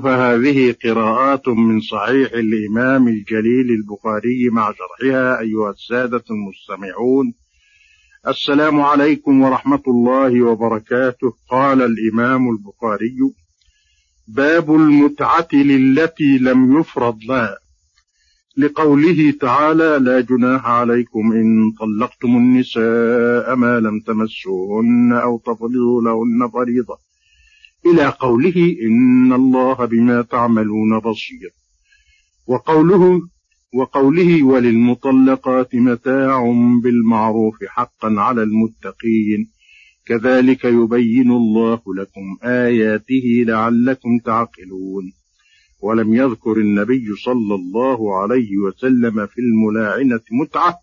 [0.00, 7.34] فهذه قراءات من صحيح الإمام الجليل البخاري مع شرحها أيها السادة المستمعون.
[8.28, 11.32] السلام عليكم ورحمة الله وبركاته.
[11.50, 13.18] قال الإمام البخاري
[14.28, 17.56] باب المتعة للتي لم يفرض لها
[18.56, 27.11] لقوله تعالى لا جناح عليكم إن طلقتم النساء ما لم تمسوهن أو تفرضوا لهن فريضة.
[27.86, 31.50] إلى قوله إن الله بما تعملون بصير.
[32.46, 33.20] وقوله
[33.74, 39.50] وقوله وللمطلقات متاع بالمعروف حقا على المتقين.
[40.06, 45.12] كذلك يبين الله لكم آياته لعلكم تعقلون.
[45.80, 50.78] ولم يذكر النبي صلى الله عليه وسلم في الملاعنة متعة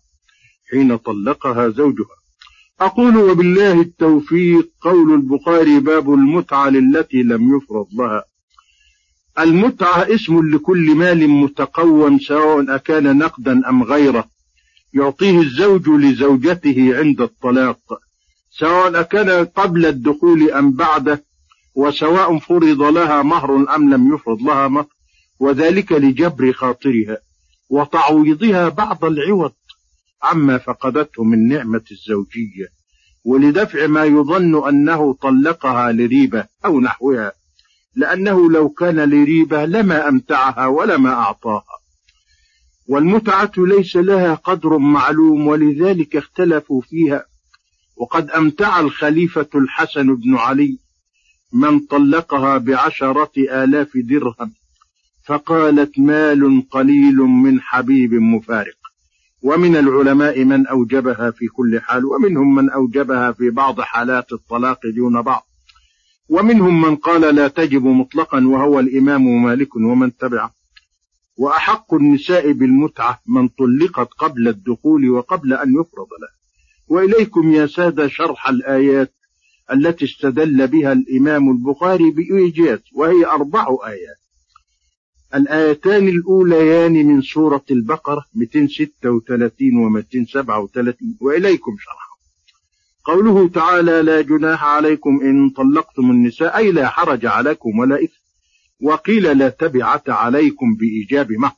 [0.70, 2.19] حين طلقها زوجها.
[2.80, 8.24] أقول وبالله التوفيق قول البخاري باب المتعة للتي لم يفرض لها.
[9.38, 14.24] المتعة اسم لكل مال متقوم سواء أكان نقدا أم غيره.
[14.94, 17.78] يعطيه الزوج لزوجته عند الطلاق
[18.50, 21.24] سواء أكان قبل الدخول أم بعده
[21.74, 24.86] وسواء فرض لها مهر أم لم يفرض لها مهر
[25.40, 27.18] وذلك لجبر خاطرها
[27.70, 29.52] وتعويضها بعض العوض.
[30.22, 32.68] عما فقدته من نعمة الزوجية
[33.24, 37.32] ولدفع ما يظن أنه طلقها لريبة أو نحوها
[37.96, 41.80] لأنه لو كان لريبة لما أمتعها ولما أعطاها.
[42.88, 47.24] والمتعة ليس لها قدر معلوم ولذلك اختلفوا فيها.
[47.96, 50.78] وقد أمتع الخليفة الحسن بن علي
[51.52, 54.52] من طلقها بعشرة آلاف درهم
[55.26, 58.79] فقالت مال قليل من حبيب مفارق.
[59.42, 65.22] ومن العلماء من أوجبها في كل حال ومنهم من أوجبها في بعض حالات الطلاق دون
[65.22, 65.46] بعض.
[66.28, 70.54] ومنهم من قال لا تجب مطلقا وهو الإمام مالك ومن تبعه.
[71.36, 76.28] وأحق النساء بالمتعة من طلقت قبل الدخول وقبل أن يفرض له.
[76.88, 79.12] وإليكم يا سادة شرح الآيات
[79.72, 84.20] التي استدل بها الإمام البخاري بإيجاز وهي أربع آيات.
[85.34, 92.10] الآيتان الأوليان من سورة البقرة 236 و 237 وإليكم شرحه.
[93.04, 98.20] قوله تعالى لا جناح عليكم إن طلقتم النساء أي لا حرج عليكم ولا إثم
[98.82, 101.56] وقيل لا تبعة عليكم بإيجاب مهر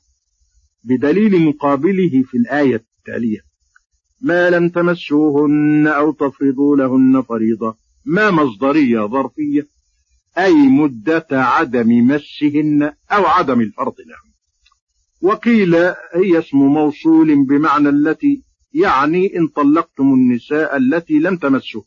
[0.85, 3.39] بدليل مقابله في الآية التالية
[4.21, 9.67] ما لم تمسوهن أو تفرضوا لهن فريضة ما مصدرية ظرفية
[10.39, 14.33] أي مدة عدم مسهن أو عدم الفرض لهم.
[15.23, 15.75] وقيل
[16.15, 18.43] هي اسم موصول بمعنى التي
[18.75, 21.83] يعني إن طلقتم النساء التي لم تمسهن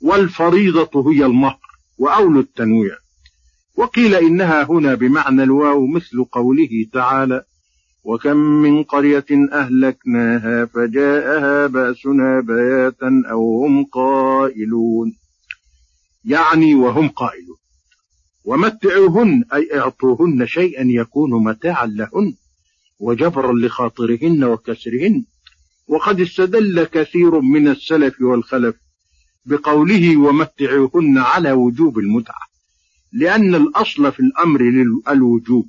[0.00, 1.60] والفريضة هي المهر
[1.98, 2.96] وأول التنويع.
[3.76, 7.44] وقيل إنها هنا بمعنى الواو مثل قوله تعالى
[8.04, 15.12] وكم من قرية أهلكناها فجاءها بأسنا بياتا أو هم قائلون
[16.26, 17.56] يعني وهم قائلون.
[18.44, 22.34] ومتعوهن أي أعطوهن شيئا يكون متاعا لهن
[23.00, 25.24] وجبرا لخاطرهن وكسرهن.
[25.88, 28.76] وقد استدل كثير من السلف والخلف
[29.44, 32.46] بقوله ومتعوهن على وجوب المتعة
[33.12, 34.60] لأن الأصل في الأمر
[35.08, 35.68] الوجوب.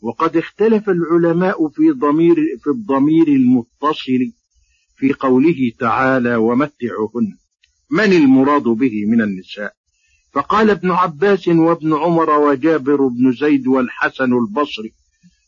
[0.00, 4.32] وقد اختلف العلماء في ضمير في الضمير المتصل
[4.96, 7.36] في قوله تعالى ومتعوهن.
[7.90, 9.72] من المراد به من النساء؟
[10.32, 14.92] فقال ابن عباس وابن عمر وجابر بن زيد والحسن البصري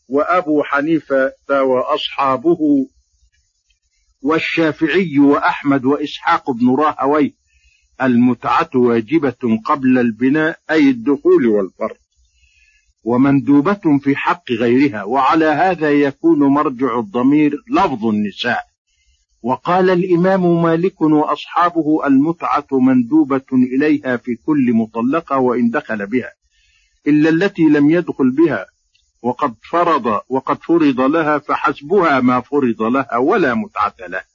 [0.09, 2.59] وأبو حنيفة وأصحابه
[4.21, 7.31] والشافعي وأحمد وإسحاق بن راهويه
[8.01, 11.97] المتعة واجبة قبل البناء أي الدخول والفرض.
[13.03, 18.70] ومندوبة في حق غيرها وعلى هذا يكون مرجع الضمير لفظ النساء.
[19.43, 26.31] وقال الإمام مالك وأصحابه المتعة مندوبة إليها في كل مطلقة وإن دخل بها
[27.07, 28.65] إلا التي لم يدخل بها
[29.21, 34.25] وقد فرض وقد فرض لها فحسبها ما فرض لها ولا متعة لها.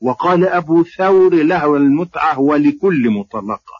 [0.00, 3.74] وقال أبو ثور له المتعة ولكل مطلقة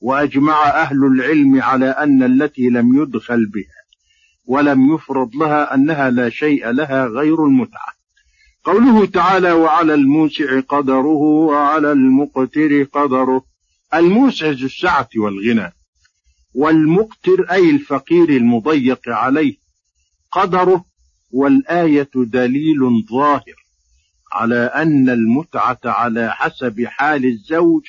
[0.00, 3.80] وأجمع أهل العلم على أن التي لم يدخل بها
[4.46, 7.99] ولم يفرض لها أنها لا شيء لها غير المتعة.
[8.64, 13.44] قوله تعالى وعلى الموسع قدره وعلى المقتر قدره.
[13.94, 15.72] الموسع ذو السعة والغنى.
[16.54, 19.56] والمقتر أي الفقير المضيق عليه
[20.32, 20.84] قدره.
[21.30, 23.64] والآية دليل ظاهر
[24.32, 27.82] على أن المتعة على حسب حال الزوج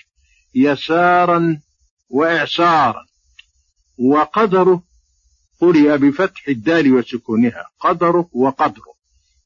[0.56, 1.60] يسارا
[2.10, 3.06] وإعسارا.
[3.98, 4.84] وقدره
[5.62, 7.66] قرئ بفتح الدال وسكونها.
[7.80, 8.91] قدره وقدره.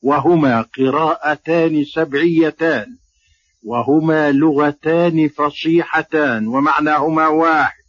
[0.06, 2.98] وهما قراءتان سبعيتان
[3.64, 7.84] وهما لغتان فصيحتان ومعناهما واحد.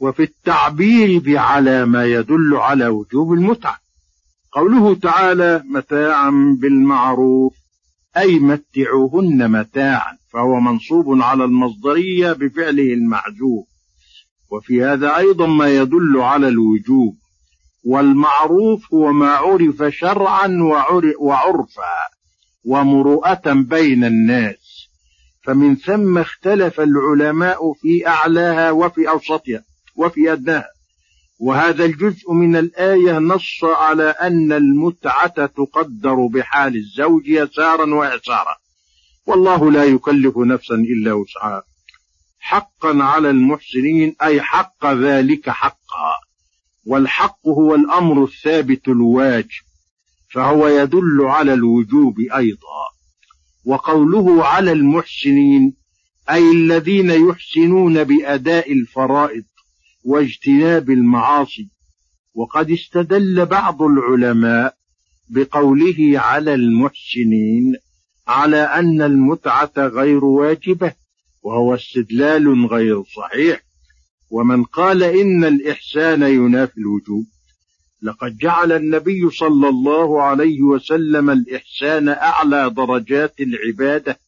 [0.00, 3.78] وفي التعبير بعلى ما يدل على وجوب المتعة.
[4.52, 7.54] قوله تعالى متاعا بالمعروف
[8.16, 13.66] أي متعوهن متاعا فهو منصوب على المصدرية بفعله المعجوب
[14.50, 17.23] وفي هذا أيضا ما يدل على الوجوب.
[17.84, 20.58] والمعروف هو ما عرف شرعا
[21.18, 21.94] وعرفا
[22.64, 24.88] ومروءة بين الناس.
[25.42, 29.64] فمن ثم اختلف العلماء في أعلاها وفي أوسطها
[29.96, 30.68] وفي أدناها.
[31.40, 38.56] وهذا الجزء من الآية نص على أن المتعة تقدر بحال الزوج يسارا وإعسارا.
[39.26, 41.62] والله لا يكلف نفسا إلا وسعها.
[42.40, 46.23] حقا على المحسنين أي حق ذلك حقا.
[46.86, 49.64] والحق هو الأمر الثابت الواجب
[50.34, 52.84] فهو يدل على الوجوب أيضا.
[53.64, 55.74] وقوله على المحسنين
[56.30, 59.44] أي الذين يحسنون بأداء الفرائض
[60.04, 61.68] واجتناب المعاصي.
[62.34, 64.74] وقد استدل بعض العلماء
[65.28, 67.74] بقوله على المحسنين
[68.28, 70.92] على أن المتعة غير واجبة
[71.42, 73.60] وهو استدلال غير صحيح.
[74.30, 77.26] ومن قال إن الإحسان ينافي الوجوب
[78.02, 84.18] لقد جعل النبي صلى الله عليه وسلم الإحسان أعلى درجات العبادة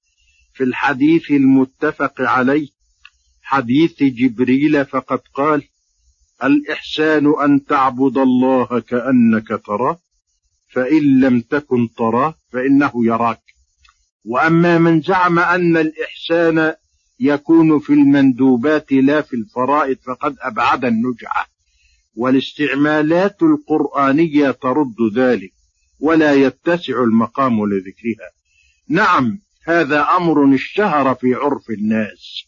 [0.55, 2.69] في الحديث المتفق عليه
[3.43, 5.63] حديث جبريل فقد قال
[6.45, 9.99] الإحسان أن تعبد الله كأنك تراه
[10.73, 13.43] فإن لم تكن تراه فإنه يراك.
[14.25, 16.75] وأما من زعم أن الإحسان
[17.21, 21.47] يكون في المندوبات لا في الفرائض فقد أبعد النجعة.
[22.17, 25.53] والاستعمالات القرآنية ترد ذلك
[26.01, 28.31] ولا يتسع المقام لذكرها.
[28.89, 32.47] نعم هذا أمر اشتهر في عرف الناس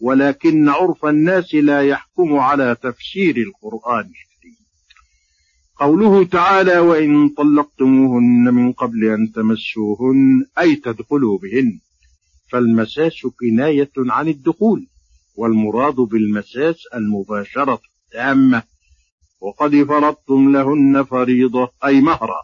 [0.00, 4.10] ولكن عرف الناس لا يحكم على تفسير القرآن
[5.76, 11.80] قوله تعالى وإن طلقتموهن من قبل أن تمسوهن أي تدخلوا بهن.
[12.52, 14.86] فالمساس كناية عن الدخول
[15.36, 18.62] والمراد بالمساس المباشرة التامة.
[19.40, 22.42] وقد فرضتم لهن فريضة أي مهرا.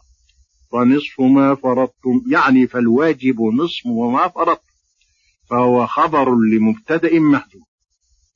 [0.72, 4.62] فنصف ما فرضتم يعني فالواجب نصف وما فرضتم.
[5.50, 7.62] فهو خبر لمبتدأ محذوف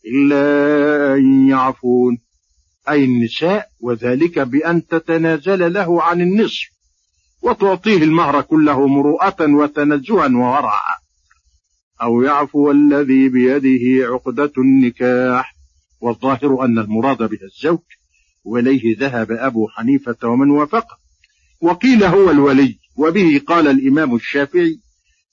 [0.07, 2.19] إلا أن يعفون.
[2.89, 6.79] أي النساء وذلك بأن تتنازل له عن النصف.
[7.43, 10.98] وتعطيه المهر كله مروءة وتنزها وورعا
[12.03, 15.57] أو يعفو الذي بيده عقدة النكاح
[16.01, 17.79] والظاهر أن المراد بها الزوج
[18.45, 20.99] وإليه ذهب أبو حنيفة ومن وافقه.
[21.61, 24.81] وقيل هو الولي وبه قال الإمام الشافعي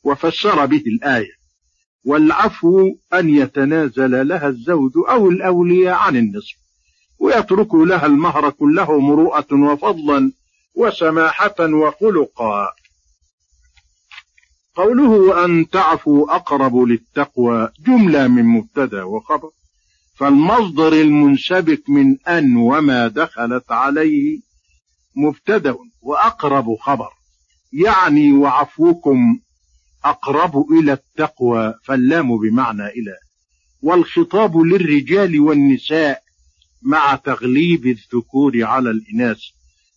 [0.04, 1.32] وفسر به الآية
[2.06, 6.56] والعفو أن يتنازل لها الزوج أو الأولياء عن النصف
[7.20, 10.32] ويترك لها المهر كله مروءة وفضلا
[10.76, 12.68] وسماحة وخلقا.
[14.76, 19.50] قوله أن تعفوا أقرب للتقوى جملة من مبتدأ وخبر.
[20.16, 24.40] فالمصدر المنسبك من أن وما دخلت عليه
[25.16, 27.10] مبتدأ وأقرب خبر.
[27.74, 29.40] يعني وعفوكم
[30.06, 33.16] أقرب إلى التقوى فاللام بمعنى إلى
[33.82, 36.22] والخطاب للرجال والنساء
[36.82, 39.40] مع تغليب الذكور على الإناث.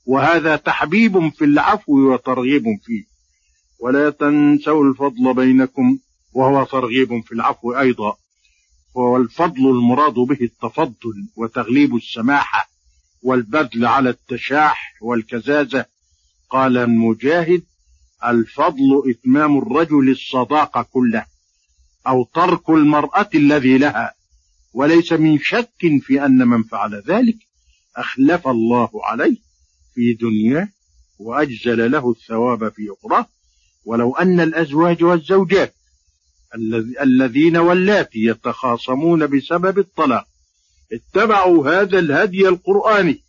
[0.07, 3.08] وهذا تحبيب في العفو وترغيب فيه.
[3.79, 5.99] ولا تنسوا الفضل بينكم
[6.33, 8.17] وهو ترغيب في العفو أيضا.
[8.95, 12.71] والفضل المراد به التفضل وتغليب السماحة
[13.23, 15.85] والبذل على التشاح والكزازة.
[16.51, 17.63] قال المجاهد
[18.25, 21.27] الفضل إتمام الرجل الصداقة كله
[22.07, 24.15] أو ترك المرأة الذي لها
[24.73, 27.37] وليس من شك في أن من فعل ذلك
[27.97, 29.37] أخلف الله عليه
[29.95, 30.69] في دنياه
[31.19, 33.27] وأجزل له الثواب في أخراه.
[33.89, 35.75] ولو أن الأزواج والزوجات
[37.03, 40.25] الذين واللاتي يتخاصمون بسبب الطلاق
[40.93, 43.23] اتبعوا هذا الهدي القرآني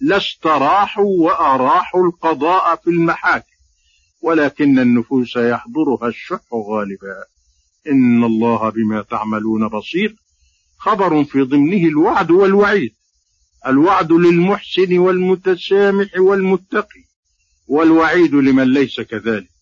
[0.00, 3.56] لاستراحوا وأراحوا القضاء في المحاكم
[4.22, 7.24] ولكن النفوس يحضرها الشح غالبا.
[7.86, 10.16] إن الله بما تعملون بصير.
[10.78, 12.94] خبر في ضمنه الوعد والوعيد
[13.66, 17.04] الوعد للمحسن والمتسامح والمتقي
[17.68, 19.55] والوعيد لمن ليس كذلك.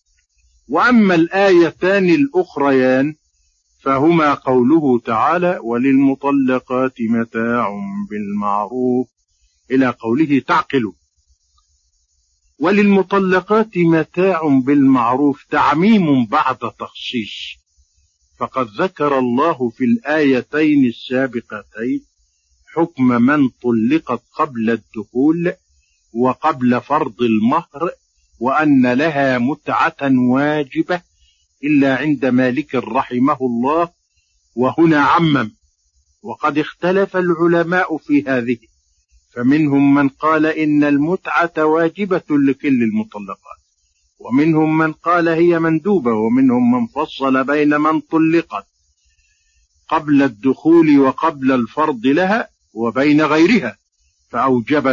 [0.68, 3.14] وأما الآيتان الأخريان
[3.82, 7.68] فهما قوله تعالى وللمطلقات متاع
[8.10, 9.08] بالمعروف
[9.70, 10.92] إلى قوله تعقلوا.
[12.58, 17.64] وللمطلقات متاع بالمعروف تعميم بعد تخصيص
[18.38, 22.04] فقد ذكر الله في الآيتين السابقتين
[22.74, 25.52] حكم من طلقت قبل الدخول
[26.12, 27.90] وقبل فرض المهر
[28.44, 31.00] وأن لها متعة واجبة
[31.64, 33.88] إلا عند مالك رحمه الله
[34.56, 35.50] وهنا عمم.
[36.22, 38.56] وقد اختلف العلماء في هذه
[39.34, 43.60] فمنهم من قال إن المتعة واجبة لكل المطلقات
[44.18, 48.66] ومنهم من قال هي مندوبة ومنهم من فصل بين من طلقت
[49.88, 53.76] قبل الدخول وقبل الفرض لها وبين غيرها.
[54.34, 54.86] فأوجب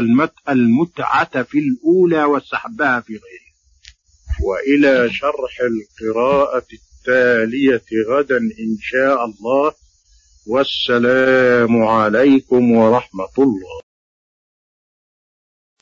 [0.50, 3.52] المتعة في الأولى وسحبها في غيرها
[4.44, 9.74] وإلى شرح القراءة التالية غدا إن شاء الله.
[10.48, 13.82] والسلام عليكم ورحمة الله.